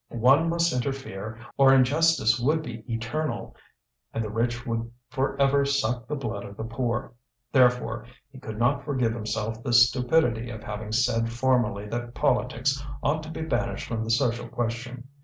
[0.23, 3.55] one must interfere, or injustice would be eternal,
[4.15, 7.13] and the rich would for ever suck the blood of the poor.
[7.51, 13.21] Therefore he could not forgive himself the stupidity of having said formerly that politics ought
[13.21, 15.03] to be banished from the social question.